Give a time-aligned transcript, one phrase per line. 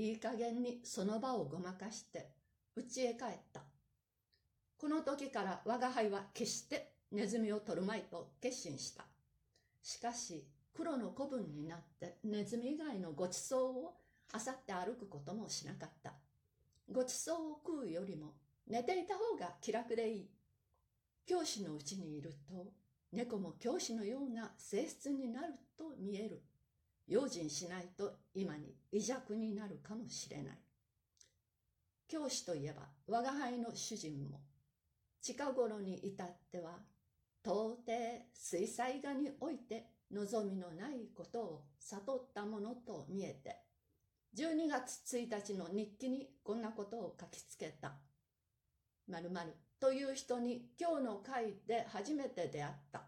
[0.00, 2.30] いい加減にその場をごまかして
[2.76, 3.62] 家へ帰った。
[4.76, 9.06] この時から我が輩は決してネズミを取るまいと決心した。
[9.82, 13.94] しかし黒の子分になってネズミ以外のごちそうを
[14.32, 16.12] あさって歩くこともしなかった。
[16.92, 18.34] ごちそうを食うよりも
[18.68, 20.30] 寝ていた方が気楽でいい。
[21.26, 22.72] 教師のうちにいると
[23.10, 26.44] 猫も教師のような性質になると見える。
[27.08, 30.58] 用心しないと今に微弱になるかもしれない。
[32.06, 34.40] 教師といえば我が輩の主人も
[35.20, 36.78] 近頃に至っては
[37.44, 37.92] 到底
[38.32, 43.56] 水彩画において望みのないことを悟ったものと見えて
[44.36, 47.92] 12月1日の日記にこんなことを書きつけた。
[49.08, 53.07] 〇〇という人に今日の会で初めて出会った。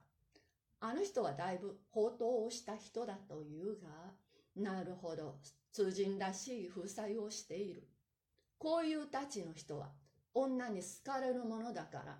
[0.80, 4.14] あの人はだいぶ放蕩をした人だというが、
[4.56, 5.36] なるほど、
[5.72, 7.86] 通人らしい風采をしている。
[8.58, 9.90] こういうたちの人は
[10.34, 12.18] 女に好かれるものだから、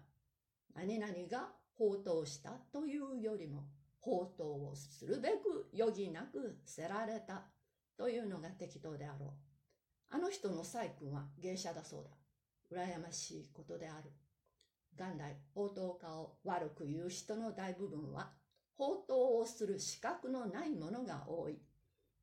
[0.75, 3.65] 何々が放蕩したというよりも、
[4.01, 7.45] 放蕩をするべく余儀なくせられた
[7.97, 9.31] というのが適当であろう。
[10.11, 12.11] あの人の細君は芸者だそうだ。
[12.77, 14.11] 羨ましいことである。
[14.99, 18.33] 元来、放蕩家を悪く言う人の大部分は、
[18.77, 21.59] 放蕩をする資格のない者が多い。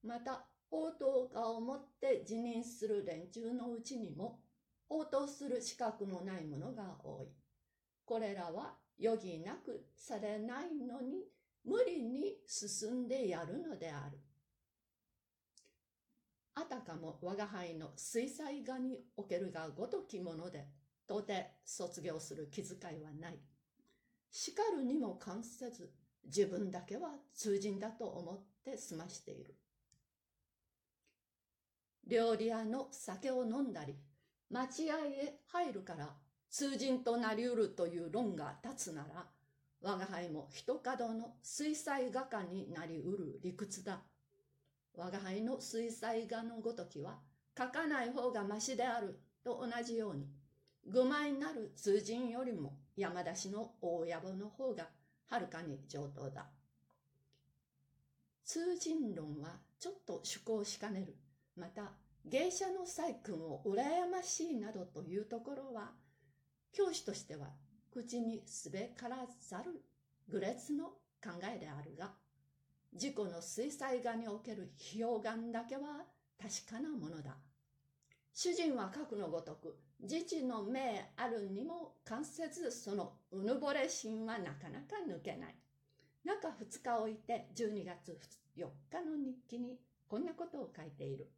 [0.04, 4.42] また、放蕩家をもって辞任する連中のうちにも、
[4.90, 7.28] 応答する資格のない者が多い。
[8.06, 11.26] これらは余儀なくされないのに
[11.66, 14.18] 無理に進んでやるのである。
[16.56, 20.66] あたかも我が輩の水彩画におけるがごときもので、
[21.08, 23.40] 到底卒業する気遣いはない。
[24.32, 25.92] 叱るにも関せず、
[26.26, 29.56] 自分だけは通人だと思って済ましている。
[32.08, 33.96] 料理屋の酒を飲んだり、
[34.50, 36.16] 待合へ入るから
[36.50, 39.26] 通人となりうるという論が立つなら、
[39.82, 44.02] 我が輩も一角の水彩画家になりうる理屈だ。
[44.96, 47.20] 我が輩の水彩画のごときは、
[47.58, 50.28] 書かない方がましであると同じように、
[50.88, 54.88] 愚昧なる通人よりも山出しの大野暮の方が
[55.30, 56.48] はるかに上等だ。
[58.46, 61.18] 通人論はちょっと趣向しかねる。
[61.56, 61.92] また、
[62.26, 65.92] 芸者の細君を羨ましいなどというところは、
[66.72, 67.48] 教師としては
[67.92, 69.18] 口にすべから
[69.50, 69.84] ざる
[70.30, 70.86] 愚劣の
[71.22, 72.12] 考えであるが、
[72.94, 76.06] 自己の水彩画における表眼だけは
[76.42, 77.36] 確かなものだ。
[78.40, 85.56] 主人は核のごとく、自治の命あるにも関せず、そのうぬぼれ心はなかなか抜けない。
[86.24, 88.20] 中2日置いて12月
[88.56, 91.32] 4日の日記にこんなことを書いている。